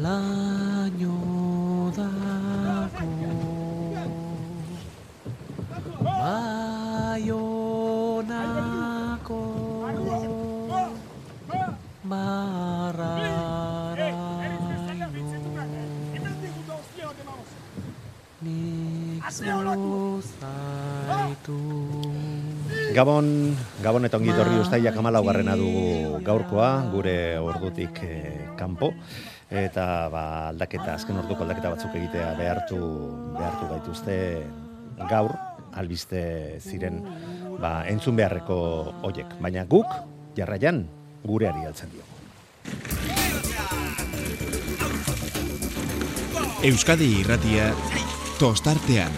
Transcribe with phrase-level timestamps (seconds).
[0.00, 1.16] laino
[1.92, 3.08] dako
[7.10, 7.50] Baionako
[12.08, 13.50] marraraino
[18.40, 19.24] Nik
[20.40, 21.60] zaitu
[22.90, 23.54] Gabon,
[23.84, 28.90] Gabon eta ongi torri ustaiak amalaugarrena dugu gaurkoa, gure ordutik eh, kanpo
[29.50, 32.78] eta ba, aldaketa, azken orduko aldaketa batzuk egitea behartu
[33.34, 34.16] behartu gaituzte
[35.10, 35.34] gaur,
[35.74, 36.22] albiste
[36.60, 37.02] ziren
[37.58, 38.58] ba, entzun beharreko
[39.02, 39.34] hoiek.
[39.42, 39.90] Baina guk,
[40.38, 40.84] jarraian,
[41.26, 42.06] gureari altzen diogu.
[46.70, 47.70] Euskadi irratia.
[48.40, 49.12] Tostartean.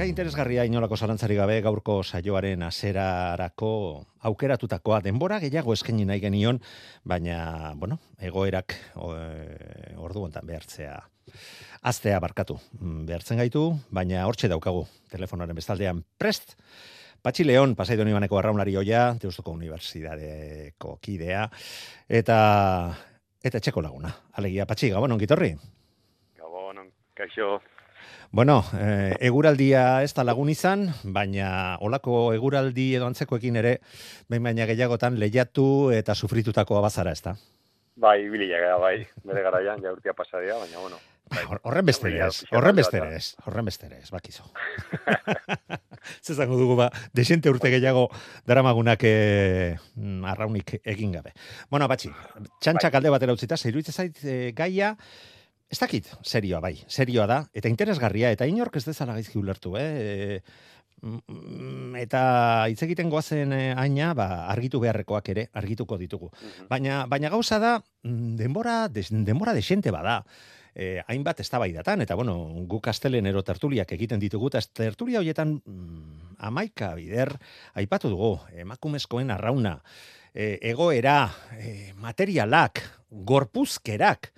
[0.00, 3.72] Gai interesgarria inolako zalantzari gabe gaurko saioaren aserarako
[4.24, 6.56] aukeratutakoa denbora gehiago eskaini nahi genion,
[7.04, 10.94] baina, bueno, egoerak e, ordu hontan behartzea
[11.90, 16.56] aztea barkatu mm, behartzen gaitu, baina hortxe daukagu telefonaren bestaldean prest,
[17.20, 21.42] Patxi Leon, pasai doni baneko arraunlari oia, Deustuko Unibertsitateko kidea,
[22.08, 22.38] eta
[23.44, 24.14] eta etxeko laguna.
[24.40, 25.52] Alegia, Patxi, gabon, ongitorri?
[26.40, 26.88] Gabon,
[27.20, 27.58] kaixo.
[28.32, 33.72] Bueno, eh, eguraldia ez da lagun izan, baina olako eguraldi edo antzekoekin ere,
[34.30, 37.34] behin baina gehiagotan lehiatu eta sufritutakoa bazara, ez da?
[38.00, 41.00] Bai, bilia bai, bere garaian, ja urtia pasadia, baina, bueno.
[41.30, 41.42] Bai.
[41.46, 44.10] Hor- Horren beste ere ez, horren pixka beste bat ere ez, horren beste ere ez,
[44.10, 44.46] bakizo.
[46.22, 48.06] Zezango dugu ba, desente urte gehiago
[48.46, 49.76] daramagunak e,
[50.26, 51.34] arraunik egin gabe.
[51.70, 52.10] Bueno, batxi,
[52.62, 54.94] txantxak alde batera utzita, zeiruitze zait e, gaia,
[55.70, 59.86] ez dakit, serioa bai, serioa da, eta interesgarria, eta inork ez dezala gaizki ulertu, eh?
[59.86, 60.40] E,
[61.06, 62.22] mm, eta
[62.68, 66.32] hitz egiten goazen eh, aina, ba, argitu beharrekoak ere, argituko ditugu.
[66.34, 66.70] Mhm.
[66.72, 70.24] Baina, baina gauza da, mm, denbora, des, denbora desente bada.
[70.74, 72.36] Eh, hainbat eztabaidatan eta bueno,
[72.70, 77.34] guk astelenero tertuliak egiten ditugu, eta tertulia hoietan mm, amaika bider
[77.74, 79.80] aipatu dugu, emakumezkoen arrauna,
[80.34, 84.30] eh, egoera, eh, materialak, gorpuzkerak,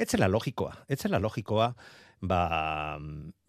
[0.00, 1.70] etzela logikoa, etzela logikoa,
[2.20, 2.40] ba,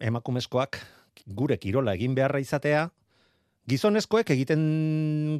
[0.00, 0.78] emakumezkoak
[1.26, 2.86] gure kirola egin beharra izatea,
[3.68, 4.62] gizonezkoek egiten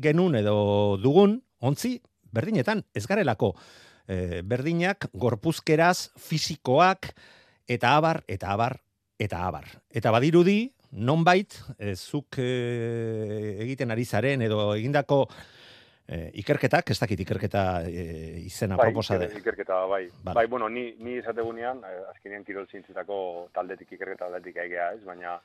[0.03, 0.57] genuen edo
[1.03, 1.97] dugun, ontzi,
[2.33, 3.53] berdinetan, ez garelako,
[4.07, 7.13] e, berdinak, gorpuzkeraz, fisikoak,
[7.69, 8.79] eta abar, eta abar,
[9.19, 9.67] eta abar.
[9.91, 15.27] Eta badirudi, nonbait, e, zuk e, egiten ari zaren, edo egindako
[16.13, 18.05] e, ikerketak, ez dakit ikerketa e,
[18.45, 19.31] izena Bai, proposa de.
[19.39, 20.05] ikerketa, bai.
[20.23, 20.35] Vale.
[20.35, 23.19] Bai, bueno, ni, ni esategunean, eh, azkenean kirol zintzetako
[23.55, 25.03] taldetik ikerketa taldetik egea, ez?
[25.09, 25.39] Baina,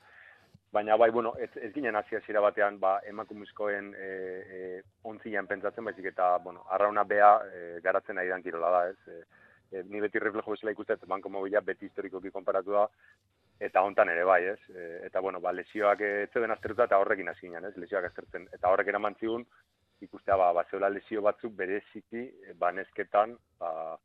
[0.72, 4.12] baina bai, bueno, ez, ez ginen hasi hasiera batean, ba, emakumezkoen e,
[4.58, 4.62] e,
[5.08, 9.24] ontzian pentsatzen, baizik eta, bueno, arrauna bea e, garatzen ari dan kirola da, ez?
[9.72, 12.86] E, ni beti reflejo bezala ikustet, banko mobila beti historikoki konparatu da,
[13.60, 14.60] eta hontan ere bai, ez?
[14.70, 17.74] E, eta, bueno, ba, lesioak eh, ez zeuden aztertuta eta horrekin hasi ginen, ez?
[17.76, 18.46] Lesioak aztertzen.
[18.54, 19.44] Eta horrek eraman zigun,
[20.02, 23.96] ikustea, ba, ba zeola lesio batzuk bereziki, e, ba, nesketan, ba,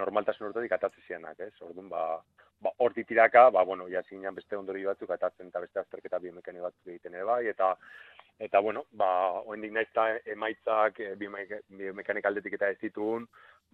[0.00, 1.52] normaltasun hortatik atatze zianak, ez?
[1.66, 2.04] Orduan, ba,
[2.60, 6.60] ba hortik tiraka, ba, bueno, ja zinean beste ondori batzuk atatzen eta beste azterketa biomekani
[6.60, 7.74] batzuk egiten ere bai, eta
[8.40, 9.08] eta bueno, ba,
[9.52, 13.26] oendik naiz eta emaitzak e, biomeka- biomekanik aldetik eta ez ditugun,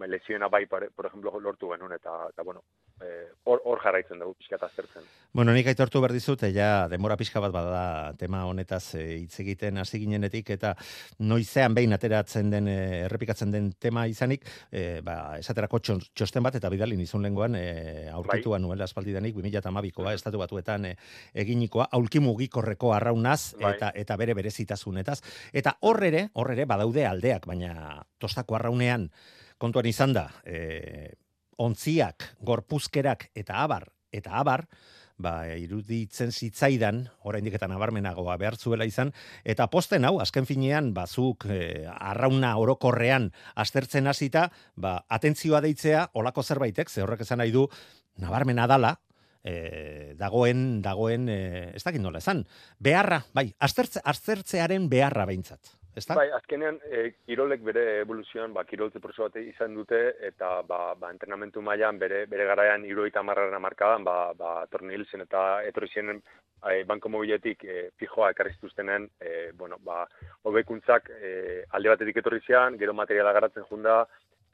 [0.04, 2.62] lesioena bai, pare, por ejemplo, lortu genuen, eta, eta bueno,
[3.00, 5.02] eh, hor hor jarraitzen dugu pixka aztertzen.
[5.32, 9.40] Bueno, nik aitortu behar dizut, e, ja, demora pixka bat bada tema honetaz e, hitz
[9.40, 10.74] egiten hasi ginenetik, eta
[11.18, 16.58] noizean behin ateratzen den, e, errepikatzen den tema izanik, e, ba, esaterako txos- txosten bat,
[16.60, 20.96] eta bidalin izun lenguan, e, aurkitua nuela aspaldidanik, 2008koa, estatu batuetan e,
[21.34, 23.74] eginikoa, aulki mugikorreko arraunaz, Bai.
[23.76, 25.22] eta, eta bere berezitasunetaz.
[25.52, 29.10] Eta horrere, horrere, badaude aldeak, baina tostako arraunean,
[29.58, 31.14] kontuan izan da, e,
[31.62, 34.66] ontziak, gorpuzkerak eta abar, eta abar,
[35.16, 39.12] ba, iruditzen zitzaidan, oraindik eta nabarmenagoa behar zuela izan,
[39.44, 46.44] eta posten hau, azken finean, bazuk e, arrauna orokorrean aztertzen hasita, ba, atentzioa deitzea, olako
[46.44, 47.66] zerbaitek, ze horrek esan nahi du,
[48.20, 48.92] nabarmena dala,
[49.46, 51.40] e, dagoen, dagoen, e,
[51.76, 52.44] ez dakit nola esan,
[52.82, 55.75] beharra, bai, aztertze, aztertzearen beharra behintzat.
[55.96, 56.14] Ezta?
[56.18, 61.10] Bai, azkenean, e, kirolek bere evoluzioan, ba, kiroltze prozesu bat izan dute, eta ba, ba,
[61.14, 66.82] entrenamentu mailan bere, bere garaian iruita marraren markadan, ba, ba, tornilzen eta etorri ziren e,
[66.88, 70.04] banko mobiletik e, fijoa ekarriztuztenen, e, bueno, ba,
[70.44, 74.04] hobekuntzak e, alde batetik etorri zian, gero materiala garatzen junda,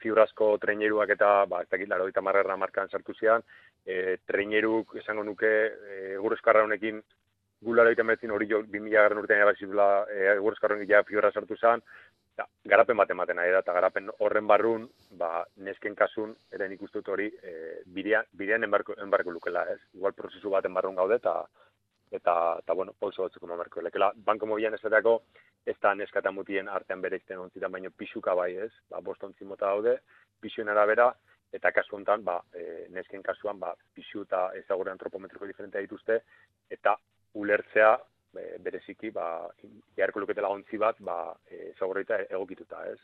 [0.03, 3.43] fibrazko treineruak eta, ba, ez dakit, laro eta marrera markan sartu zian,
[3.85, 7.01] e, treineruk esango nuke e, gurezkarra honekin
[7.63, 11.57] gularo egiten betzin hori jo 2000 garren urtean erabazizula e, gurezkarra honekin ja fibra sartu
[11.59, 11.83] zian,
[12.37, 14.87] ja, garapen bat ematen nahi da, eta garapen horren barrun,
[15.19, 19.79] ba, nesken kasun, ere nik uste dut hori, e, bidean, bidean enbarko, enbarko lukela, ez?
[19.93, 21.35] Igual prozesu baten barrun gaude, eta,
[22.11, 24.11] eta, eta bueno, pauso batzuk emanbarko lekela.
[24.15, 25.19] Banko mobilan esateako,
[25.65, 29.23] ez da neska eta mutien artean bere izten ontzitan, baino pixuka bai ez, ba, bost
[29.23, 29.99] ontzi daude,
[30.41, 31.13] pixuen arabera,
[31.53, 36.23] eta kasu honetan, ba, e, nesken kasuan, ba, pixu eta ezagure antropometriko diferentea dituzte,
[36.69, 36.97] eta
[37.33, 37.95] ulertzea,
[38.37, 39.47] e, bereziki, ba,
[39.97, 42.99] jarko luketela ontzi bat, ba, e, ezagurreita egokituta, ez?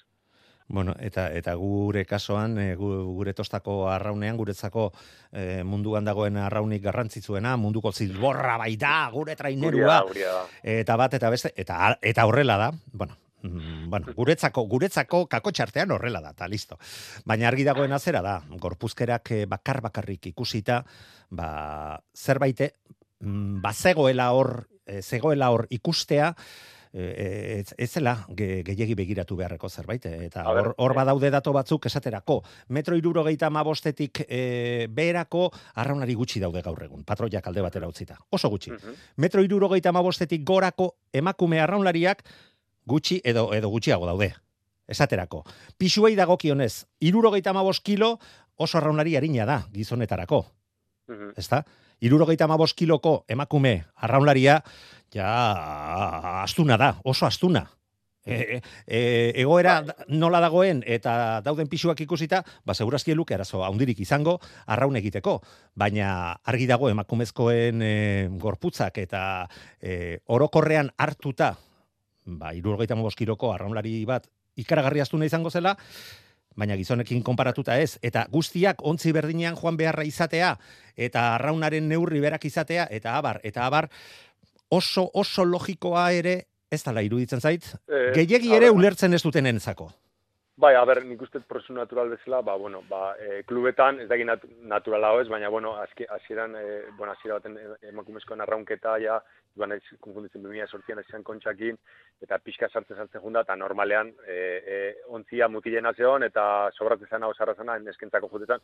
[0.72, 4.92] Bueno, eta eta gure kasoan, e, gu- gure tostako arraunean, guretzako
[5.34, 10.04] e, munduan dagoen arraunik garrantzitsuena, munduko zilborra bai da, gure trainerua,
[10.62, 16.22] eta bat eta beste, eta eta horrela da, bueno, mm, bueno, guretzako, guretzako kakotxartean horrela
[16.22, 16.78] da, eta listo.
[17.26, 20.84] Baina argi dagoen zera da, gorpuzkerak eh, bakar bakarrik ikusita,
[21.32, 22.76] ba, zerbaite,
[23.20, 26.36] bazegoela hor, eh, zegoela hor ikustea,
[26.94, 30.96] eh, ez, ez zela ge, gehiegi begiratu beharreko zerbait, eh, eta hor, hor eh.
[30.96, 37.46] badaude dato batzuk esaterako, metro irurogeita mabostetik e, beherako arraunari gutxi daude gaur egun, patroiak
[37.48, 38.96] alde batera utzita, oso gutxi Mhm.
[39.18, 42.24] metro irurogeita mabostetik gorako emakume arraunlariak
[42.86, 44.34] gutxi edo edo gutxiago daude.
[44.90, 45.44] Esaterako.
[45.78, 48.18] Pisuei dagokionez, irurogeita mabos kilo
[48.56, 50.48] oso arraunlari harina da gizonetarako.
[51.10, 51.34] Mhm.
[51.36, 51.64] Ezta?
[52.00, 54.62] Irurogeita mabos kiloko emakume arraunlaria,
[55.14, 55.28] ja,
[56.44, 57.66] astuna da, oso astuna.
[58.30, 59.00] E, e,
[59.42, 64.36] egoera da- nola dagoen eta dauden pisuak ikusita, ba segurazki luke arazo handirik izango
[64.68, 65.40] arraun egiteko,
[65.74, 67.94] baina argi dago emakumezkoen e,
[68.38, 69.48] gorputzak eta
[69.82, 71.56] e, orokorrean hartuta,
[72.26, 74.28] ba 75 kiloko arraunlari bat
[74.60, 75.74] ikaragarri astuna izango zela,
[76.58, 80.56] baina gizonekin konparatuta ez, eta guztiak ontzi berdinean joan beharra izatea,
[80.98, 83.90] eta arraunaren neurri berak izatea, eta abar, eta abar,
[84.70, 86.36] oso, oso logikoa ere,
[86.72, 89.92] ez dala iruditzen zait, Eh, gehiegi ere ulertzen ez dutenentzako.
[90.60, 94.18] Bai, a ber, nik uste prozesu natural bezala, ba, bueno, ba, e, klubetan, ez da
[94.28, 99.22] nat naturala ez, baina, bueno, hasieran, e, bueno, hasiera baten e, emakumezkoen arraunketa, ja,
[99.56, 101.80] joan ez, konfunditzen 2000 sortzian esan kontxakin,
[102.22, 106.44] eta pixka sartzen sartzen junda, eta normalean, e, e, ontzia mutilen zeon, eta
[106.76, 108.60] sobratzen zena, osarra zena, neskentzako jutetan,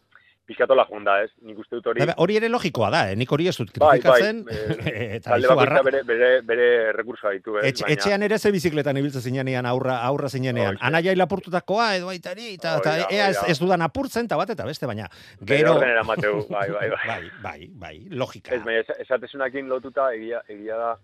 [0.45, 1.31] pixkatola junda, ez?
[1.47, 3.15] Nik uste dut hori, Hori, hori ere logikoa da, eh?
[3.15, 6.69] nik hori ez dut Bai, bai, kritikatzen, eh, eta izu, bakoitza arra- bere, bere, bere
[6.99, 7.69] rekursoa ditu, ez?
[7.71, 10.75] Etxe, etxean ere ze bizikletan ibiltzen zinenean aurra aurra zinenean.
[10.75, 10.85] Horixe.
[10.91, 14.89] Anaia lapurtutakoa edo aitari eta, eta ea ez, ez dudan apurtzen eta bat eta beste
[14.89, 15.09] baina
[15.41, 17.01] gero mateu, bai, bai, bai.
[17.11, 18.55] bai, bai, bai, logika.
[18.55, 20.95] Ez, baina esa- esatezunakin lotuta egia, egia da,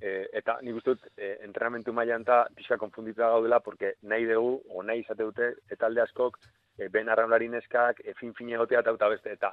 [0.00, 4.60] e, eta nik uste dut e, entrenamentu mailan eta pixka konfundituta gaudela, porque nahi dugu,
[4.68, 6.38] o nahi izate dute, eta alde askok,
[6.78, 9.52] e, ben arraunlari neskak, e, fin fin egotea eta eta beste, eta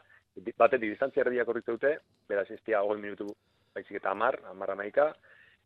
[0.57, 1.97] batetik distantzia erdiak horritu dute,
[2.27, 3.29] beraz ez dira hogei minutu
[3.73, 5.11] baizik eta amar, amar amaika,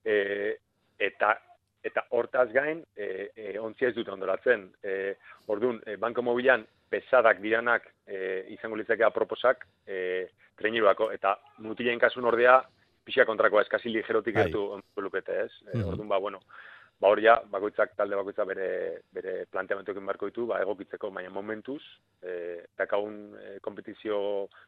[0.06, 0.58] e,
[1.00, 1.36] eta
[1.84, 4.68] eta hortaz gain, e, e, ontzia ez dute ondoratzen.
[4.84, 5.16] E,
[5.48, 12.26] orduan, e, banko mobilan pesadak diranak e, izango litzake aproposak e, traineruako, eta mutilen kasun
[12.26, 12.62] ordea,
[13.08, 14.44] pixa kontrakoa eskasi ligerotik Bai.
[14.46, 15.52] gertu lukete, ez?
[15.74, 15.88] E, Mhm.
[15.88, 16.40] Orduan, ba, bueno,
[17.00, 18.68] ba hor ja, bakoitzak, talde bakoitza bere,
[19.14, 21.82] bere planteamentuekin barko ditu, ba, egokitzeko, baina momentuz,
[22.22, 24.20] e, dakagun e, kompetizio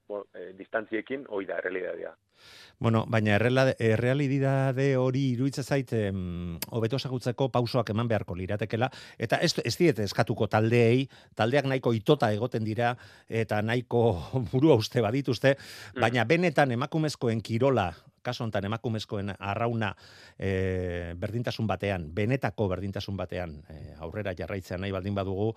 [0.07, 2.13] bo, e, distantziekin, hoi da, realitatea.
[2.79, 5.89] Bueno, baina errealidade hori iruditzen zait
[6.71, 11.01] hobeto ezagutzeko pausoak eman beharko liratekela eta ez ez diete eskatuko taldeei,
[11.35, 12.93] taldeak nahiko itota egoten dira
[13.27, 14.03] eta nahiko
[14.53, 15.57] burua uste badituzte,
[15.99, 17.89] baina benetan emakumezkoen kirola
[18.21, 19.93] kaso hontan emakumezkoen arrauna
[20.37, 25.53] e, berdintasun batean, benetako berdintasun batean e, aurrera jarraitzea nahi baldin badugu,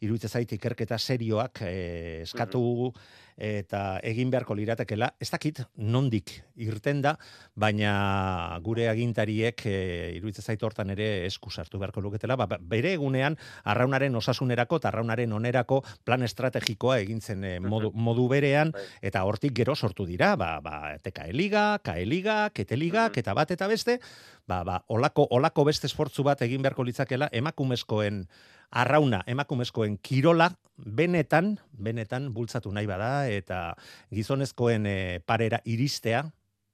[0.00, 1.76] iruditzen zait ikerketa serioak e,
[2.22, 2.92] eskatu
[3.36, 7.16] eta egin beharko liratekela, ez dakit nondik irten da,
[7.54, 9.76] baina gure agintariek e,
[10.16, 14.88] iruditzen zait hortan ere esku sartu beharko luketela, ba, ba, bere egunean arraunaren osasunerako eta
[14.88, 18.86] arraunaren onerako plan estrategikoa egintzen e, modu, modu berean, Bai.
[19.02, 23.18] eta hortik gero sortu dira, ba, ba, TKE Liga, KE Liga, Kete Liga, Mhm.
[23.18, 24.00] eta bat eta beste,
[24.48, 28.26] ba, ba, olako, olako beste esfortzu bat egin beharko litzakela emakumezkoen
[28.70, 33.74] arrauna, emakumezkoen kirola, benetan, benetan bultzatu nahi bada, eta
[34.12, 34.96] gizonezkoen e,
[35.26, 36.24] parera iristea,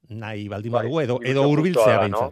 [0.09, 2.31] nahi baldin Bai, badugu, edo, nik edo uste hurbiltzea da, no?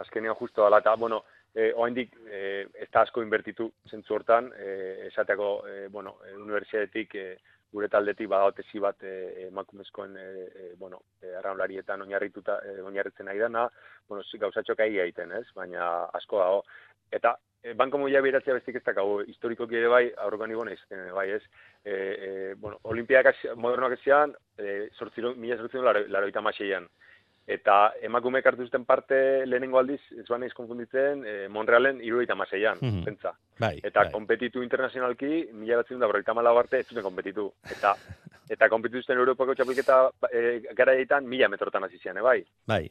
[0.00, 1.22] azkenean justo dela, eta, bueno,
[1.54, 7.16] e, oaindik e, ez da asko inbertitu zentzu hortan, e, esateako, e, bueno, e, universitatetik
[7.16, 7.26] e,
[7.72, 11.02] gure taldetik badago tesi bat e, emakumezkoen e, e, bueno,
[11.38, 13.68] arraunlarietan oinarrituta e, oinarritzen ari dana,
[14.08, 15.46] bueno, gauzatxoak ahi egiten, ez?
[15.54, 16.64] Baina asko dago.
[17.14, 20.80] Eta e, banko moia beratzea bestik ez dakau, historikoki ere bai, aurrekoan igon ez,
[21.14, 21.42] bai ez,
[21.84, 26.88] e, e, bueno, olimpiak modernoak ezean, e, sortziro, mila sortziro laro, laroita maseian.
[27.50, 27.76] Eta
[28.06, 33.34] emakumeek hartu zuten parte lehenengo aldiz, ez baina konfunditzen, e, Monrealen irureita maseian, mm pentsa.
[33.58, 34.12] Bai, eta bai.
[34.12, 37.48] kompetitu internazionalki, mila batzen da, berroita malau arte, ez zuten kompetitu.
[37.76, 37.96] Eta,
[38.54, 42.40] eta kompetitu zuten Europako txapelketa e, gara mila metrotan hasi zian, e, bai.
[42.66, 42.84] Bai.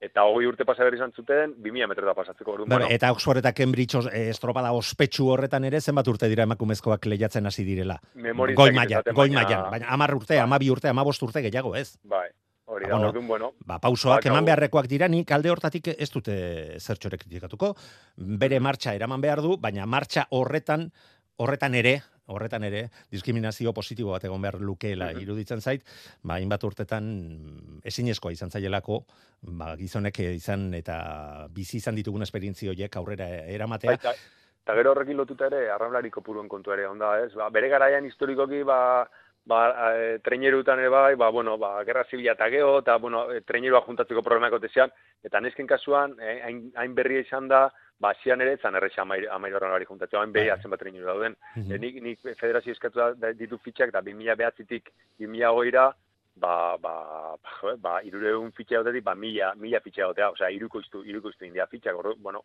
[0.00, 2.54] Eta hogei urte pasa berri izan zuten, bi mila metrota pasatzeko.
[2.54, 7.04] Orduan, Bueno, eta Oxford eta Cambridge eh, estropada ospetsu horretan ere zenbat urte dira emakumezkoak
[7.12, 7.98] lehiatzen hasi direla.
[8.14, 10.46] Memoria Goi esaten, goi maila, baina 10 urte, Bai.
[10.48, 11.98] 12 urte, 15 urte gehiago, ez?
[12.02, 12.28] bai,
[12.64, 13.08] hori Ah, da, bueno.
[13.10, 17.74] orduan, bueno, Ba, pausoak Ba, eman beharrekoak dira, nik alde hortatik ez dute zertxore kritikatuko.
[18.16, 20.90] Bere martxa eraman behar du, baina martxa horretan,
[21.36, 25.20] horretan ere, horretan ere, diskriminazio positibo bat egon behar lukeela Mhm.
[25.22, 25.82] iruditzen zait,
[26.22, 29.04] ba, hainbat urtetan mm, ezinezkoa izan zailelako,
[29.42, 33.90] ba, gizonek izan eta bizi izan ditugun esperientzio horiek aurrera eramatea.
[33.96, 34.14] Baita,
[34.62, 37.32] eta gero horrekin lotuta ere, arraunlari kopuruen kontu ere, onda, ez?
[37.34, 39.08] Ba, bere garaian historikoki, ba,
[39.50, 39.60] ba,
[39.96, 43.80] e, treinerutan ere bai, ba, bueno, ba, gerra zibila eta geho, eta, bueno, e, treinerua
[43.86, 44.92] juntatzeko problemako tezean,
[45.24, 47.70] eta nesken kasuan, e, hain, hain berria izan da,
[48.00, 50.62] ba, zian ere, zan errexa amair, amair arraunlari juntatzeko, hain berria Bai.
[50.62, 51.34] zenbat treineru dauden.
[51.56, 51.72] Mhm.
[51.72, 54.88] E, nik, nik federazio eskatu da- da ditu fitxak, eta 2000 behatzitik
[55.18, 55.90] 2000 goira,
[56.36, 56.94] ba, ba,
[57.42, 61.44] ba, ba, irureun fitxa dautetik, ba, mila, mila fitxa dautea, osea, iruko iztu, iruko iztu
[61.44, 62.44] india fitxak, ordu, bueno,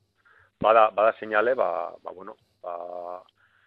[0.59, 3.21] bada, bada seinale, ba, ba, bueno, ba,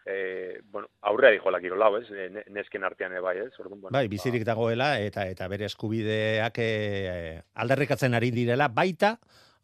[0.05, 3.81] e, bueno, aurrea dijo la kirolau, ez, e, ne- nesken artean ere bai, ez, orduan,
[3.81, 8.69] bueno, Bai, bizirik dagoela eta eta bere eskubideak eh, aldarrikatzen ari direla.
[8.69, 9.19] Baita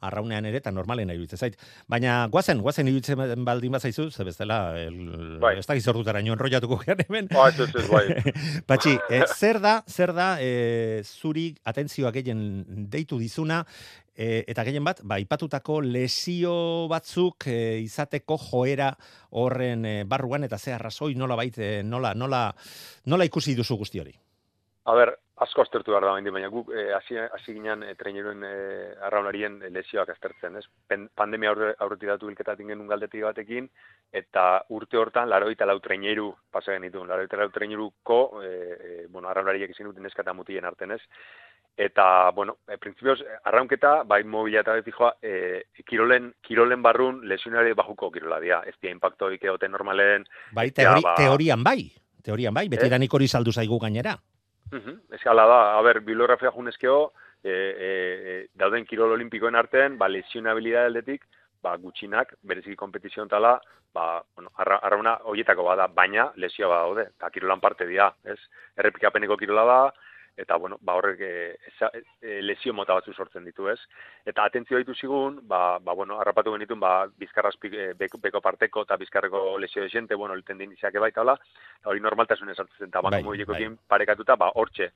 [0.07, 1.59] arraunean ere eta normalen iruditzen zait.
[1.91, 5.57] Baina guazen, guazen iruditzen baldin bazaizu, ze bestela el, Bai.
[5.59, 7.29] ez da gizordutaraino enrollatuko gean hemen.
[7.33, 8.07] ba, ez, ez, bai,
[8.71, 13.63] Patxi, eh, zer da, zer da eh, zuri atentzioa gehien deitu dizuna
[14.15, 16.55] eh, eta gehien bat, ba, ipatutako lesio
[16.91, 18.93] batzuk eh, izateko joera
[19.35, 22.47] horren eh, barruan eta ze arrazoi nola bait, nola, nola,
[23.07, 24.15] nola ikusi duzu guzti hori?
[24.87, 28.43] A ber, asko aztertu behar da baina, baina guk eh, hasi hasi ginen eh, traineruen
[28.45, 30.65] eh, arraunarien lesioak aztertzen, ez?
[30.87, 33.71] Pen, pandemia aurre, aurretik datu bilketatik genuen galdetik batekin,
[34.13, 34.45] eta
[34.77, 39.29] urte hortan, laro eta lau traineru pasa genituen, laro eta lau traineruko, eh, eh, bueno,
[39.33, 41.01] arraunariek izin duten neska eta mutilen arten, ez?
[41.77, 47.73] Eta, bueno, e, printzipioz, eh, arraunketa, bai mobila eta fijoa, e, kirolen, kirolen barrun lesionari
[47.75, 48.61] bajuko kirola dia.
[48.69, 50.23] Ez dia impacto ikeote normalen,
[50.53, 51.89] Bai, teori, ba- teorian bai.
[52.23, 52.91] Teorian bai, beti Eh?
[52.91, 54.15] danik hori saldu zaigu gainera.
[54.73, 57.13] Mhm, eskala da, a ber, bibliografia junezkeo,
[57.45, 61.27] e, e, dauden kirol olimpikoen artean, ba, lesionabilidad aldetik,
[61.63, 63.59] ba, gutxinak, bereziki kompetizioan tala,
[63.95, 68.39] ba, bueno, arra, arrauna horietako bada, baina lesio bada daude, eta kirolan parte dira, ez?
[68.81, 69.79] Errepikapeneko kirola da,
[70.37, 71.57] eta, bueno, ba, horrek e,
[72.21, 73.79] e, lesio mota batzu sortzen ditu, ez?
[74.27, 78.83] Eta atentzio ditu zigun, ba, ba, bueno, harrapatu genitun, ba, bizkarrazpi, e, beko, beko parteko
[78.83, 81.37] eta bizkarreko lesio desente, bueno, elten dinizak baita, hola,
[81.81, 84.91] eta hori normaltasun esartzen zen, eta Bai, banko mobilekoekin parekatuta, ba, hortxe,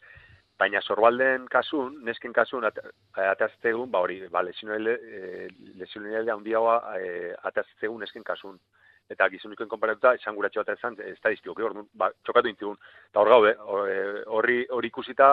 [0.59, 2.81] baina sorbalden kasun, nesken kasun, at,
[3.15, 8.59] ataztegun, ba hori, ba, lesionale, e, lesionale handiagoa e, ataztegun nesken kasun.
[9.09, 12.79] Eta gizunikoen konparatuta, esan guratxo bat ezan, estadistikoki, orduan, ba, txokatu intzigun.
[13.09, 15.31] Eta hor gaude, hor, e, horri, hori ikusita,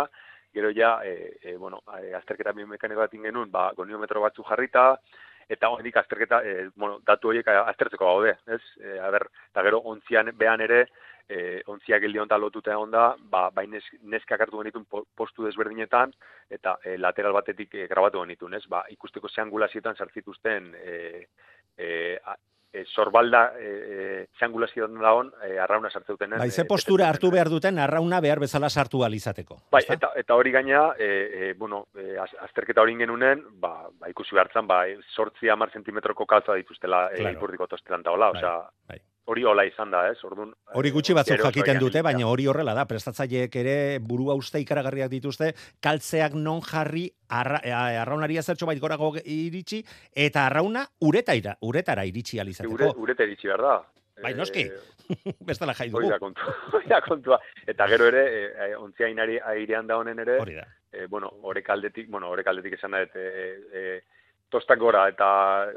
[0.55, 4.94] gero ja, e, e, bueno, e, azterketa biomekaniko bat genuen, ba, goniometro batzu jarrita,
[5.51, 8.62] eta hondik azterketa, e, bueno, datu horiek aztertzeko gaude, ez?
[8.79, 10.86] E, a ber, eta gero, ontzian behan ere,
[11.27, 15.46] e, ontziak geldi honetan lotuta egon da, ba, bain nes, neskak hartu genituen po- postu
[15.46, 16.13] desberdinetan,
[16.50, 18.65] eta e, lateral batetik e, grabatu genituen, ez?
[18.70, 20.98] Ba, ikusteko ze angulazioetan sartzituzten e,
[21.77, 21.89] e,
[22.75, 26.39] e, sorbalda e, e, ze angulazioetan dagoen e, arrauna sartzeutenen.
[26.39, 29.62] Bai, ze e, postura hartu behar duten arrauna behar bezala sartu alizateko.
[29.72, 31.10] Bai, eta, eta hori gaina, e,
[31.50, 34.84] e, bueno, e, az- azterketa hori genunen, ba, ba, ikusi behartzen, ba,
[35.15, 37.38] sortzi amar zentimetroko kalza dituztela e, Claro.
[37.39, 38.55] ipurdiko tostelan eta hola, Bai, osea,
[38.89, 39.00] bai.
[39.25, 40.51] Hori hola izan da, ez, orduan.
[40.77, 45.10] Hori gutxi e, batzuk jakiten dute, baina hori horrela da, prestatzaileek ere burua uste ikaragarriak
[45.10, 52.05] dituzte, kaltzeak non jarri arra, e, arraunaria zertxo bait gorago iritsi, eta arrauna uretara, uretara
[52.05, 52.94] iritsi Ure, alizateko.
[53.01, 53.75] urete iritsi behar da.
[54.24, 54.62] Bai, noski.
[54.70, 54.94] E,
[55.48, 56.13] Bestela jai hori dugu.
[56.13, 56.53] da kontua.
[56.74, 57.39] hori da kontua.
[57.67, 58.24] Eta gero ere,
[58.70, 60.63] e, ontzia inari airean da honen ere, Hori da.
[60.91, 63.25] e, bueno, horek aldetik, bueno, horek aldetik esan da, e,
[63.74, 64.01] e,
[64.54, 65.28] tostak gora eta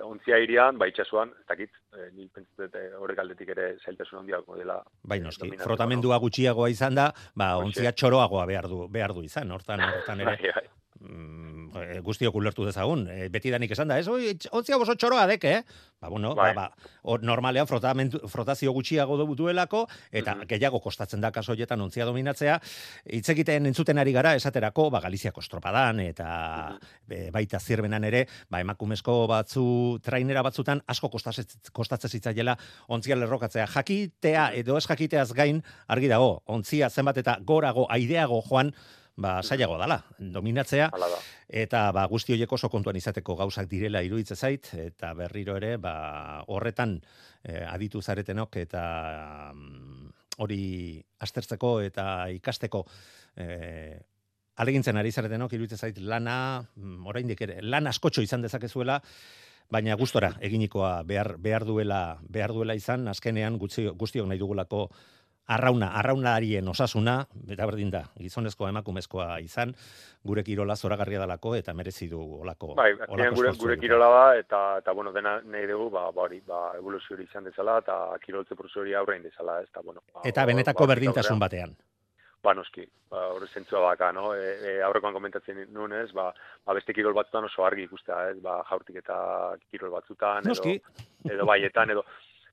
[0.06, 4.22] ontzia airean, ba, itxasuan, ez dakit, e, ni pentsatzen dut e, horrek aldetik ere zailtasun
[4.22, 4.80] handiago dela.
[5.02, 5.50] Bai, noski.
[5.62, 10.28] Frotamendua gutxiagoa izan da, ba, ontzia txoroagoa behar du, behar du izan, hortan, hortan no?
[10.28, 10.52] ere.
[10.52, 10.77] Bai, bai.
[11.00, 13.06] Mm, eh, guztiok ulertu dezagun.
[13.10, 15.62] E, beti danik esan da, ez, oi, ontzia oso txoroa dek, eh?
[16.00, 16.52] ba, bueno, Bai.
[16.54, 20.46] ba, ba, normalean frotazio gutxiago du- duelako, eta Mhm.
[20.46, 22.60] gehiago kostatzen da kaso hoietan ontzia dominatzea,
[23.04, 26.78] hitz egiten entzuten ari gara, esaterako, ba, Galiziako estropadan, eta
[27.10, 32.56] e, baita zirbenan ere, ba, emakumezko batzu, trainera batzutan, asko kostatzen, zitzaiela
[32.88, 33.66] ontzia lerrokatzea.
[33.66, 38.72] Jakitea edo ez jakiteaz gain, argi dago, ontzia zenbat eta gorago, aireago joan,
[39.18, 41.08] ba, saiago dala, dominatzea, da.
[41.48, 46.44] eta ba, guzti horiek oso kontuan izateko gauzak direla iruditzen zait, eta berriro ere, ba,
[46.46, 46.98] horretan
[47.42, 48.84] eh, aditu zaretenok, eta
[49.54, 50.62] mm, hori
[51.26, 52.06] aztertzeko eta
[52.36, 52.84] ikasteko
[53.42, 53.98] eh,
[54.62, 56.38] alegintzen ari zaretenok, iruditzen zait lana,
[56.76, 59.00] mm, oraindik ere, lan askotxo izan dezakezuela,
[59.68, 64.86] baina gustora eginikoa behar, behar duela behar duela izan azkenean gutxi, guztiok nahi dugulako
[65.48, 69.72] arrauna, arraunarien osasuna, eta berdin da, gizonezkoa emakumezkoa izan,
[70.28, 74.62] gure kirola zoragarria dalako eta merezi du olako Bai, olako gure, gure kirola da, eta,
[74.82, 78.58] eta bueno, dena nahi dugu, ba, ba hori, ba, evoluzio hori izan dezala, eta kiroltze
[78.58, 80.04] prozesu hori aurrein dezala, ez, eta, bueno.
[80.12, 81.74] Ba, Eta benetako ba, berdintasun batean.
[82.44, 84.34] Ba, noski, ba, hori zentzua baka, no?
[84.36, 86.28] E, e, aurrekoan komentatzen nuen, ba,
[86.66, 89.16] ba, beste kirol batzutan oso argi ikustea, ez, ba, jaurtik eta
[89.72, 90.76] kirol batzutan, edo, Noski,
[91.32, 92.04] edo baietan, edo,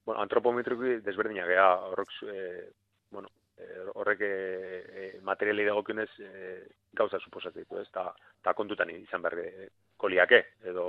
[0.06, 2.42] bueno, antropometrikoki desberdinak gea, horrek, e,
[3.12, 6.32] bueno, e, horrek e, e, materiali dagokionez e,
[6.94, 8.10] gauza suposatzen ditu, ez, eta
[8.44, 9.38] ta kontutan izan behar
[10.06, 10.86] e, koliake, edo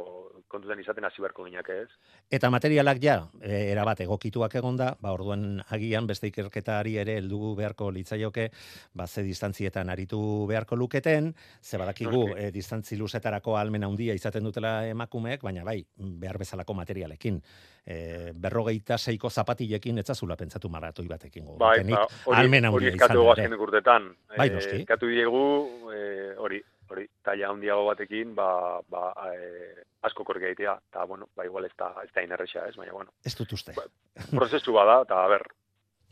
[0.48, 1.88] kontutan izaten hasi beharko ginake, ez?
[2.30, 7.90] Eta materialak ja, e, erabat egokituak egonda, ba orduan agian beste ikerketari ere heldu beharko
[7.90, 8.50] litzaioke,
[8.94, 11.32] ba ze distantzietan aritu beharko luketen,
[11.62, 17.40] ze badakigu e, distantzi luzetarako almen handia izaten dutela emakumeek, baina bai, behar bezalako materialekin.
[17.86, 23.20] E, berrogeita seiko zapatilekin etzazula pentsatu maratoi batekin Bai, ba, hori, almen hori handia eskatu
[23.20, 23.42] izan ere.
[23.42, 24.08] azkenek urtetan.
[24.36, 24.80] Bai, Eh, noski.
[24.82, 25.44] Eskatu diegu,
[25.94, 26.62] eh, hori,
[26.96, 28.48] hori, taila handiago batekin, ba,
[28.88, 32.76] ba, eh, asko korrika egitea, eta, bueno, ba, igual ez da, ez da inerresa, ez,
[32.76, 33.76] baina, bueno, Ez dut uste.
[34.32, 35.46] prozesu bada, eta, a ber,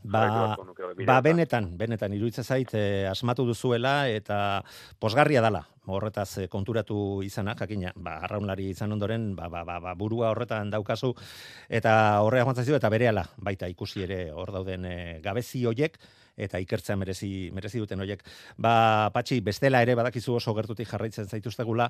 [0.04, 4.60] Ba, beharko nuke bide ba benetan, benetan iruditzen zait eh, asmatu duzuela eta
[5.00, 5.62] posgarria dala.
[5.88, 10.68] Horretaz eh, konturatu izana, jakina, ba arraunlari izan ondoren, ba, ba, ba, ba burua horretan
[10.72, 11.14] daukazu
[11.68, 15.96] eta horrea joan eta berehala baita ikusi ere hor dauden eh, gabezi hoiek
[16.36, 18.22] eta ikertzea merezi merezi duten hoiek.
[18.58, 21.88] Ba, patxi, bestela ere badakizu oso gertutik jarraitzen zaituztegula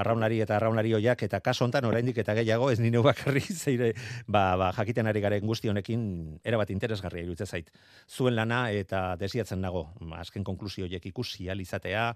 [0.00, 3.92] arraunlari eta arraunlari hoiak eta kaso hontan oraindik eta gehiago ez nino bakarri zeire
[4.26, 7.70] ba, ba, jakiten ari garen guzti honekin erabat interesgarria iruditzen zait.
[8.08, 9.88] Zuen lana eta desiatzen nago,
[10.18, 12.10] azken konklusio horiek ikusi ahal izatea,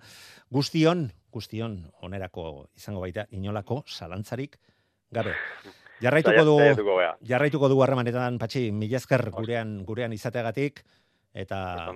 [0.50, 4.58] guztion, guztion onerako izango baita inolako zalantzarik
[5.12, 5.36] gabe.
[6.02, 6.56] Jarraituko du
[7.28, 10.82] jarraituko du harremanetan patxi mila esker gurean gurean izateagatik
[11.34, 11.90] eta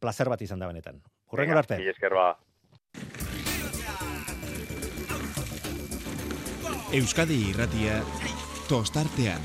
[0.00, 1.02] placer bat izan da benetan.
[1.30, 2.10] Hurrengo Venga, arte.
[2.14, 2.38] ba.
[6.92, 8.00] Euskadi irratia
[8.68, 9.42] tostartean.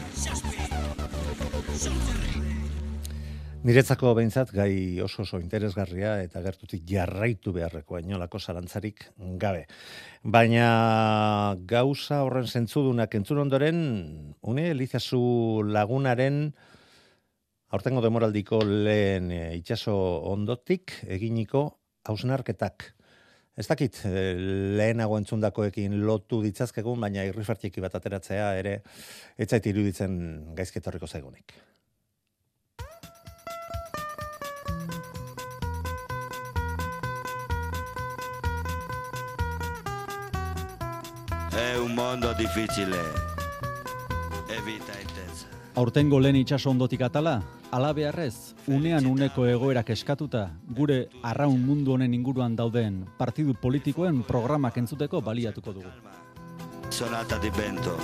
[3.64, 9.06] Niretzako behintzat gai oso oso interesgarria eta gertutik jarraitu beharrekoa inolako zalantzarik
[9.40, 9.66] gabe.
[10.24, 13.78] Baina gauza horren zentzudunak entzun ondoren,
[14.42, 16.54] une Elizazu lagunaren
[17.74, 19.96] aurtengo demoraldiko lehen e, itxaso
[20.30, 21.66] ondotik eginiko
[22.06, 22.92] hausnarketak.
[23.58, 24.34] Ez dakit, eh,
[24.78, 28.80] lehenago entzundakoekin lotu ditzazkegun, baina irrifartxiki bat ateratzea ere,
[29.38, 31.54] etzait iruditzen gaizketorriko zaigunik.
[41.54, 43.02] È un mondo difficile
[44.50, 45.48] e vita intensa.
[45.76, 47.42] Aurtengo lehen itxaso ondotik atala,
[47.74, 50.44] ala beharrez, unean uneko egoerak eskatuta,
[50.78, 55.90] gure arraun mundu honen inguruan dauden partidu politikoen programak entzuteko baliatuko dugu.
[56.94, 57.98] Sonata di vento.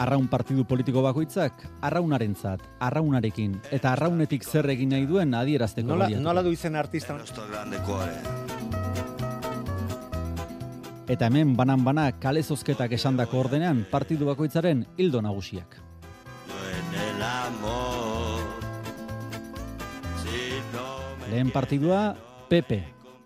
[0.00, 6.24] Arraun partidu politiko bakoitzak, arraunarentzat, arraunarekin eta arraunetik zer egin nahi duen adierazteko Nola, baliatuko.
[6.24, 7.16] nola du izen artista?
[11.06, 15.85] Eta hemen banan-bana kale zozketak esandako ordenean partidu bakoitzaren hildo nagusiak.
[21.30, 22.16] Lehen partidua,
[22.48, 22.82] PP,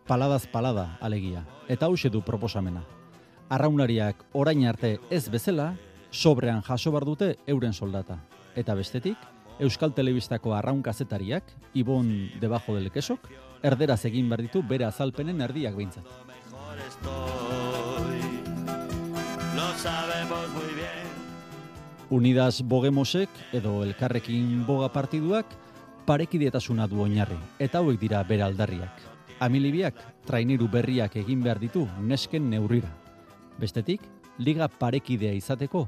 [0.06, 2.82] paladaz palada alegia, eta hause du proposamena.
[3.48, 5.74] Arraunariak orain arte ez bezala,
[6.10, 8.18] sobrean jaso bar dute euren soldata.
[8.56, 9.16] Eta bestetik,
[9.60, 13.28] Euskal Telebistako arraun kazetariak, Ibon debajo del kesok,
[13.62, 16.04] erderaz egin behar ditu bere azalpenen erdiak behintzat.
[22.10, 25.46] Unidas Bogemosek edo elkarrekin boga partiduak
[26.06, 29.04] parekidietasuna du oinarri, eta hauek dira bere aldarriak.
[29.40, 32.90] Amilibiak traineru berriak egin behar ditu nesken neurrira.
[33.60, 34.02] Bestetik,
[34.38, 35.86] liga parekidea izateko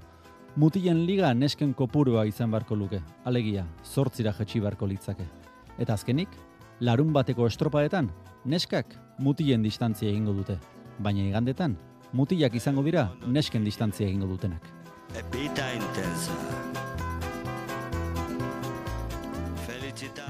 [0.52, 5.24] Mutilen liga nesken kopurua izan barko luke, alegia, zortzira jetxi barko litzake.
[5.80, 6.28] Eta azkenik,
[6.80, 8.11] larun bateko estropaetan,
[8.44, 10.58] neskak mutilen distantzia egingo dute.
[11.00, 11.78] Baina igandetan,
[12.12, 14.82] mutilak izango dira nesken distantzia egingo dutenak.
[15.14, 16.33] Epita intensa.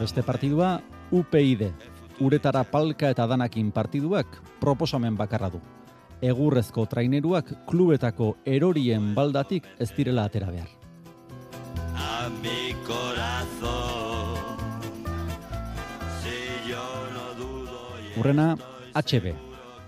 [0.01, 1.71] Beste partidua, UPID.
[2.21, 4.27] Uretara palka eta danakin partiduak
[4.61, 5.61] proposamen bakarra du.
[6.23, 10.69] Egurrezko traineruak klubetako erorien baldatik ez direla atera behar.
[11.95, 14.35] A mi corazón.
[16.23, 18.57] Si yo no dudo Urrena,
[18.95, 19.35] HB.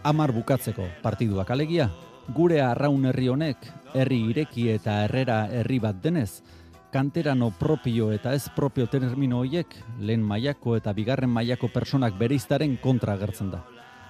[0.04, 1.90] Amar bukatzeko partiduak alegia,
[2.32, 6.42] gure arraun herri honek, herri ireki eta herrera herri bat denez,
[6.94, 13.14] kanterano propio eta ez propio termino hoiek lehen mailako eta bigarren mailako personak bereiztaren kontra
[13.18, 13.64] agertzen da.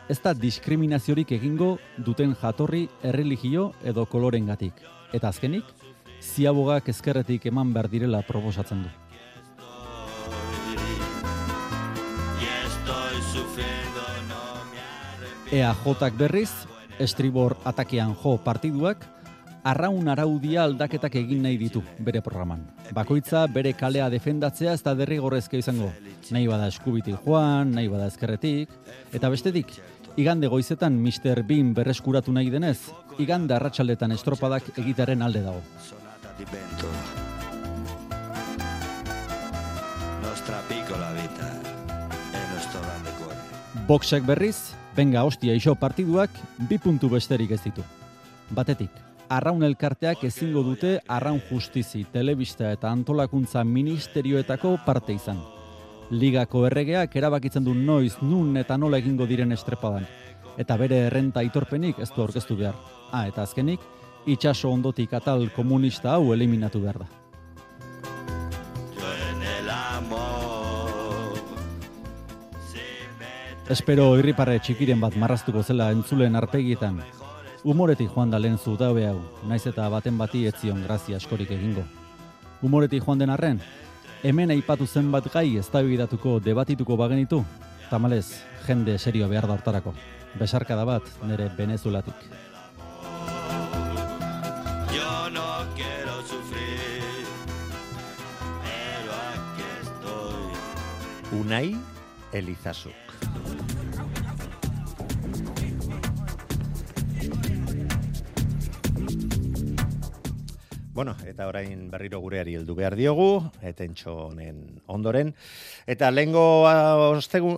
[0.09, 4.75] Ez da diskriminaziorik egingo duten jatorri, erreligio edo kolorengatik.
[5.17, 5.65] Eta azkenik,
[6.21, 8.93] ziabogak ezkerretik eman behar direla proposatzen du.
[15.55, 16.51] EAJak berriz,
[16.99, 19.05] estribor atakean jo partiduak,
[19.65, 22.67] arraun araudia aldaketak egin nahi ditu bere programan.
[22.95, 25.91] Bakoitza bere kalea defendatzea ez da derrigorrezko izango.
[26.31, 28.71] Nahi bada eskubitik joan, nahi bada ezkerretik,
[29.13, 29.73] eta bestetik,
[30.17, 31.43] igande goizetan Mr.
[31.49, 32.79] Bean berreskuratu nahi denez,
[33.19, 35.63] igande arratsaldetan estropadak egitaren alde dago.
[40.23, 41.51] Nostra piccola vita
[42.35, 42.41] e
[43.19, 43.87] cuore.
[43.89, 46.31] Boxek berriz, benga hostia iso partiduak
[46.69, 47.83] bi puntu besterik ez ditu.
[48.55, 48.91] Batetik,
[49.29, 55.41] arraun elkarteak ezingo dute arraun justizi, telebista eta antolakuntza ministerioetako parte izan.
[56.11, 60.07] Ligako erregeak erabakitzen du noiz, nun eta nola egingo diren estrepadan.
[60.59, 62.77] Eta bere errenta aitorpenik ez du aurkeztu behar.
[63.11, 63.81] Ah, eta azkenik,
[64.27, 67.24] itxaso ondotik atal komunista hau eliminatu behar da.
[73.65, 76.99] Espero irriparre txikiren bat marraztuko zela entzulen arpegietan.
[77.65, 81.81] Umoretik joan da lehen zutabe hau, naiz eta baten bati ez zion grazia askorik egingo.
[82.61, 83.63] Umoretik joan den arren,
[84.23, 87.41] hemen aipatu zenbat gai eztabaidatuko debatituko bagenitu,
[87.89, 89.95] tamalez, jende serio behar da hortarako.
[90.37, 92.29] Besarkada bat nire Venezuelatik.
[94.93, 97.25] Yo no quiero sufrir,
[98.61, 101.41] pero aquí estoy.
[101.41, 101.77] Unai
[102.33, 103.14] Elizazuk.
[110.95, 115.33] Bueno, eta orain berriro gureari heldu behar diogu, etentxo honen ondoren.
[115.91, 116.45] Eta lehengo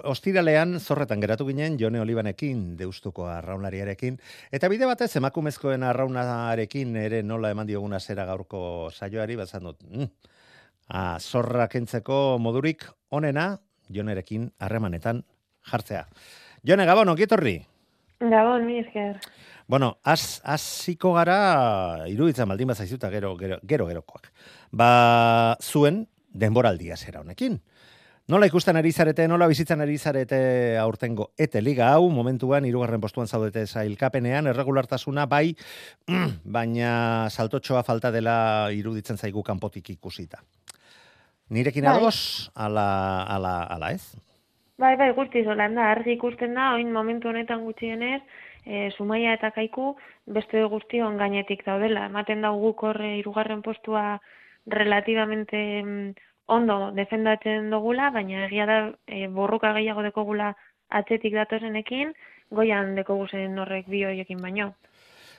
[0.09, 4.17] ostiralean zorretan geratu ginen Jone Olibanekin, deustuko arraunlariarekin.
[4.49, 10.09] Eta bide batez emakumezkoen arraunarekin ere nola eman dioguna zera gaurko saioari, bazan dut, mm,
[10.89, 13.51] ah, zorra kentzeko modurik onena
[13.93, 15.21] Jonerekin harremanetan
[15.69, 16.07] jartzea.
[16.65, 17.59] Jone, Gabon, okietorri?
[18.19, 19.21] Gabon, mi esker.
[19.67, 24.31] Bueno, az, hasiko gara iruditzen baldin bazaizuta gero, gero, gero gerokoak.
[24.71, 27.59] Ba, zuen denboraldia zera honekin.
[28.27, 30.39] Nola ikusten ari zarete, nola bizitzen ari zarete
[30.83, 35.55] aurtengo ete liga hau, momentuan hirugarren postuan zaudete zailkapenean, erregulartasuna bai,
[36.57, 38.37] baina saltotxoa falta dela
[38.75, 40.43] iruditzen zaigu kanpotik ikusita.
[41.55, 41.95] Nirekin Bai.
[41.95, 42.89] ados, ala,
[43.31, 44.17] ala, ala ez?
[44.79, 48.21] Bai, bai, guzti zolan da, argi ikusten da, oin momentu honetan gutxienez,
[48.67, 49.95] e, Sumaia eta Kaiku
[50.27, 52.07] beste guztion gainetik daudela.
[52.11, 54.21] Ematen da guk horre irugarren postua
[54.67, 56.09] relativamente mm,
[56.47, 60.55] ondo defendatzen dugula, baina egia da e, borroka gehiago dekogula
[60.91, 62.13] atzetik datozenekin,
[62.51, 64.75] goian dekoguzen horrek bi horiekin baino.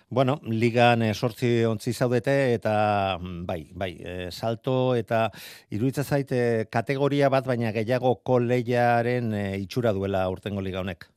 [0.10, 5.26] Bueno, ligan e, sortzi ontzi zaudete eta mm, bai, bai, e, salto eta
[5.70, 11.10] iruditzen zait e, kategoria bat baina gehiago koleiaren e, itxura duela urtengo liga honek.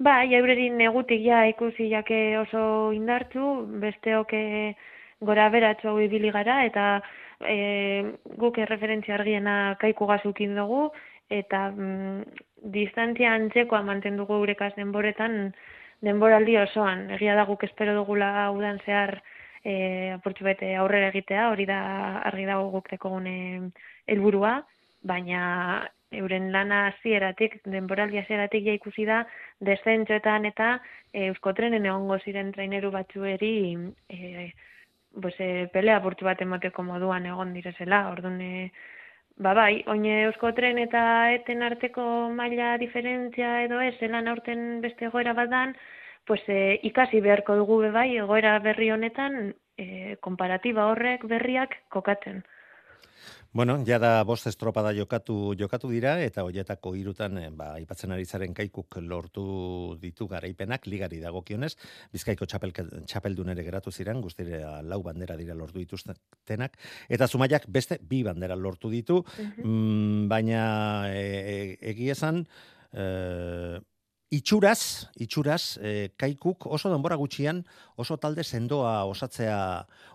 [0.00, 4.74] Bai, ja ikusi jake oso indartzu, besteok eh,
[5.20, 6.84] gora beratxo hau ibili gara, eta
[7.44, 7.56] e,
[8.40, 10.90] guk erreferentzia argiena kaiku gazukin dugu,
[11.28, 12.22] eta mm,
[12.72, 15.52] distantzia antzekoa mantendu dugu eurekaz denboretan
[16.00, 17.10] denboraldi osoan.
[17.18, 19.18] Egia da guk espero dugula udan zehar
[19.64, 21.80] e, apurtxu bete aurrera egitea, hori da
[22.32, 23.36] argi dago guk dekogune
[24.08, 24.62] helburua,
[25.04, 29.20] baina euren lana hasieratik, denboraldi hasieratik ja ikusi da
[29.66, 30.70] desentxoetan eta
[31.12, 33.52] e, euskotrenen egongo ziren traineru batzueri
[34.08, 34.50] e,
[35.22, 38.02] pues, e, pelea apurtxu bat emateko moduan egon direzela.
[38.10, 38.70] Orduan, e,
[39.38, 41.02] ba bai, oine euskotren eta
[41.36, 45.74] eten arteko maila diferentzia edo ez, zelan aurten beste egoera bat dan,
[46.26, 52.42] pues, e, ikasi beharko dugu bai, egoera berri honetan, e, konparatiba horrek berriak kokatzen.
[53.52, 58.22] Bueno, ja da bost estropada jokatu jokatu dira eta hoietako hirutan eh, ba aipatzen ari
[58.24, 61.72] zaren kaikuk lortu ditu garaipenak ligari dagokionez,
[62.14, 62.70] Bizkaiko txapel
[63.10, 68.54] txapeldun ere geratu ziren, guztire lau bandera dira lortu dituztenak eta Zumaiak beste bi bandera
[68.54, 69.18] lortu ditu,
[69.64, 70.62] mm, baina
[71.10, 71.56] e, e,
[71.90, 72.44] egia esan
[72.94, 73.80] e,
[74.30, 77.64] itxuraz, itxuraz, e, kaikuk oso denbora gutxian
[77.98, 79.56] oso talde sendoa osatzea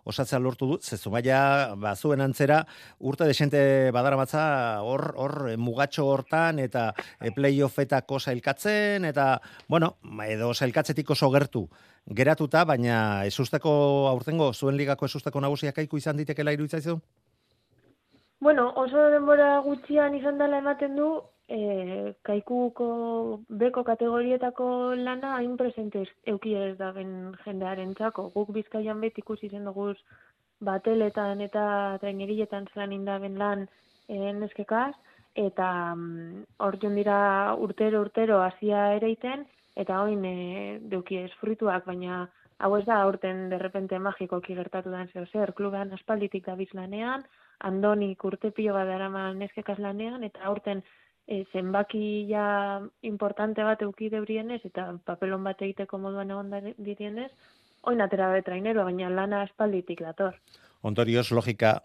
[0.07, 2.61] osatzea lortu du, ze Zumaia ba zuen antzera
[2.99, 9.97] urte desente badaramatza hor hor mugatxo hortan eta e, playoffetako sailkatzen eta bueno,
[10.27, 11.67] edo sailkatzetik oso gertu
[12.07, 16.99] geratuta, baina esusteko aurtengo zuen ligako esusteko nagusia kaiku izan ditekela iruditzaizu?
[18.39, 21.07] Bueno, oso denbora gutxian izan dela ematen du,
[21.47, 22.87] e, kaikuko
[23.49, 28.29] beko kategorietako lana hain presente euki ez da ben jendearen txako.
[28.35, 29.97] Guk bizkaian beti ikusi zen duguz
[30.61, 31.65] bateletan eta
[32.01, 33.67] traineriletan zelan indaben lan
[34.07, 34.93] e, neskekaz,
[35.35, 41.31] eta mm, hor dira urtero urtero hasia ereiten, eta hoin e, deuki ez
[41.85, 42.29] baina
[42.59, 47.25] hau ez da aurten derrepente magikoki gertatu den zeo zer, kluban aspalditik da lanean,
[47.59, 50.81] andoni urte pilo bat darama neskekaz lanean, eta aurten
[51.27, 57.31] e, zenbaki ja importante bat euki debrienez eta papelon bat egiteko moduan egon dirienez,
[57.83, 60.37] oin atera be trainero, baina lana espalditik dator.
[60.85, 61.79] Ondorioz logika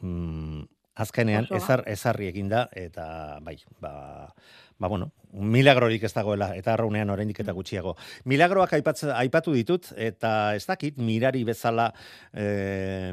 [0.00, 0.64] mm,
[0.98, 4.32] azkenean ezar ezarri eginda eta bai, ba
[4.78, 7.96] ba bueno, milagrorik ez dagoela eta arraunean oraindik eta gutxiago.
[8.30, 11.92] Milagroak aipatu ditut eta ez dakit mirari bezala
[12.32, 13.12] eh,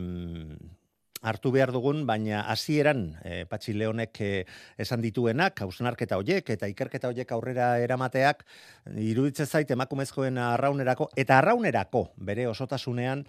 [1.25, 4.31] hartu behar dugun, baina hasieran e, Patxi Leonek e,
[4.81, 8.45] esan dituenak, hausnarketa hoiek eta ikerketa hoiek aurrera eramateak,
[9.01, 13.25] iruditzen zait emakumezkoen arraunerako, eta arraunerako bere osotasunean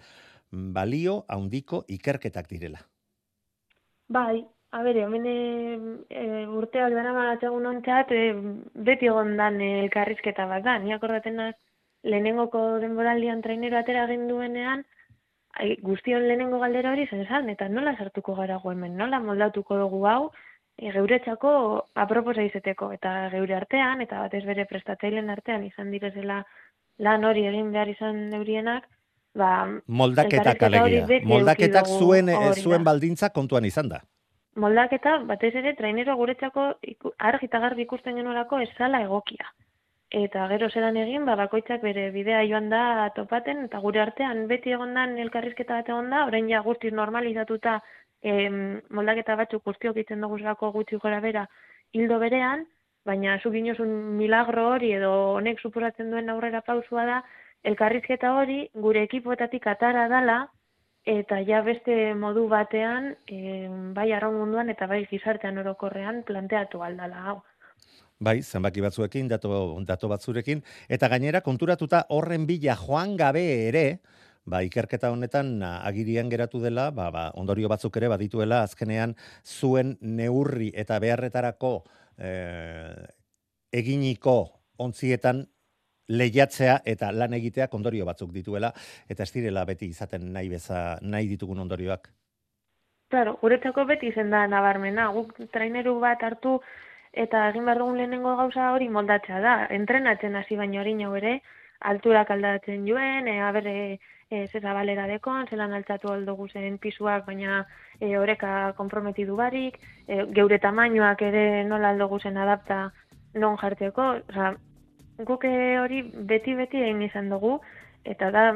[0.51, 2.83] balio haundiko ikerketak direla.
[4.07, 8.29] Bai, a bere, hemen e, urteak dara maratxagun ontzat, e,
[8.87, 11.41] beti gondan elkarrizketa bat da, ni akordaten
[12.07, 14.85] lehenengoko denboraldian trainero atera genduenean,
[15.81, 20.31] guztion lehenengo galdera hori zen esan, eta nola sartuko gara hemen, nola moldatuko dugu hau,
[20.77, 21.51] e, geuretzako
[21.95, 26.43] aproposa izeteko, eta geure artean, eta batez bere prestatzailen artean izan direzela
[26.99, 28.87] lan hori egin behar izan neurienak,
[29.35, 34.01] ba, moldaketak alegia, moldaketak zuen, eh, zuen baldintza kontuan izan da.
[34.57, 36.71] Moldaketa, batez ere, trainero guretzako
[37.19, 39.45] argi eta garbi ikusten genuelako esala egokia
[40.09, 44.71] eta gero zelan egin, ba, bakoitzak bere bidea joan da topaten, eta gure artean beti
[44.71, 47.81] egondan elkarrizketa bat egon da, orain ja guztiz normalizatuta
[48.21, 51.47] em, moldaketa batzuk guztiok itzen dugu zako gutxi gora bera
[51.93, 52.65] hildo berean,
[53.05, 57.23] baina zu ginozun milagro hori edo honek supuratzen duen aurrera pausua da,
[57.63, 60.47] elkarrizketa hori gure ekipoetatik atara dala,
[61.07, 67.23] eta ja beste modu batean, em, bai arraun munduan eta bai gizartean orokorrean planteatu aldala
[67.27, 67.37] hau.
[68.19, 69.49] Bai, zenbaki batzuekin, dato,
[69.85, 73.99] dato batzurekin, eta gainera konturatuta horren bila joan gabe ere,
[74.47, 79.13] ba, ikerketa honetan agirian geratu dela, ba, ba, ondorio batzuk ere badituela azkenean
[79.45, 81.71] zuen neurri eta beharretarako
[82.17, 83.05] eh,
[83.77, 84.37] eginiko
[84.81, 85.45] ontzietan
[86.07, 88.71] lehiatzea eta lan egitea ondorio batzuk dituela,
[89.09, 92.09] eta ez direla beti izaten nahi, beza, nahi ditugun ondorioak.
[93.11, 96.57] Claro, guretzako beti zen da nabarmena, guk traineru bat hartu,
[97.23, 99.55] eta egin behar dugun lehenengo gauza hori moldatzea da.
[99.79, 101.41] Entrenatzen hasi baino hori ere,
[101.79, 103.75] alturak aldatzen joen, e, abere
[104.29, 107.65] e, zeza balera dekon, zelan altzatu aldugu zen pisuak, baina
[107.99, 112.91] e, oreka konprometidu barik, e, geure tamainoak ere nola aldugu zen adapta
[113.33, 114.53] non jartzeko, oza,
[115.25, 117.59] guke hori beti-beti egin izan dugu,
[118.05, 118.47] eta da,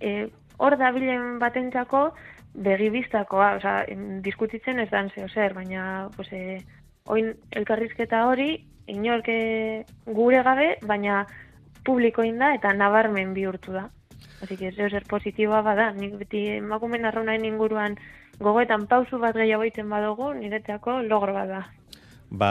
[0.00, 0.28] e,
[0.58, 2.08] hor da bilen batentzako,
[2.66, 3.76] begibiztakoa, oza,
[4.24, 6.58] diskutitzen ez dan zeo zer, baina, pues, e,
[7.06, 8.50] oin elkarrizketa hori,
[8.86, 11.24] inorke gure gabe, baina
[11.86, 13.88] publikoin da eta nabarmen bihurtu da.
[14.42, 17.96] Así que zer positiboa bada, nik beti emakumen arraunain inguruan
[18.38, 21.62] gogoetan pausu bat gehiago iten badugu, nireteako logro bat da.
[22.28, 22.50] Ba,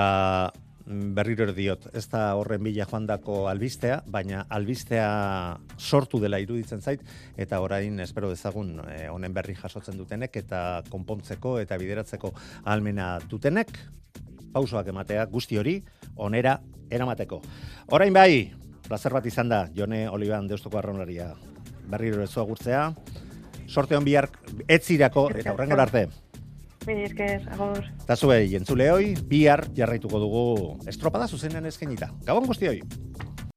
[0.85, 5.09] berriro diot, ez da horren bila joandako albistea, baina albistea
[5.77, 7.01] sortu dela iruditzen zait,
[7.37, 12.33] eta orain espero dezagun eh, honen berri jasotzen dutenek, eta konpontzeko eta bideratzeko
[12.65, 13.77] almena dutenek,
[14.55, 15.79] pausoak ematea guzti hori
[16.15, 16.55] onera
[16.89, 17.41] eramateko.
[17.95, 18.53] Orain bai,
[18.87, 21.33] placer bat izan da, Jone Olivan deustoko arronaria
[21.91, 22.87] berriro ez agurtzea.
[23.67, 24.29] Sorte hon bihar
[24.67, 26.07] etzirako eta horrengor arte.
[26.85, 27.81] Esker, agor.
[28.03, 30.43] Eta zuei, jentzule hoi, bihar jarraituko dugu
[30.91, 32.11] estropada zuzenean eskenita.
[32.27, 32.79] Gabon guzti hoi.